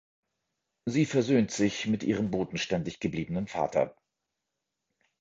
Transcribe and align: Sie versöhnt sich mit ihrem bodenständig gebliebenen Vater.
Sie 0.85 1.05
versöhnt 1.05 1.51
sich 1.51 1.85
mit 1.85 2.01
ihrem 2.01 2.31
bodenständig 2.31 2.99
gebliebenen 3.01 3.45
Vater. 3.45 3.95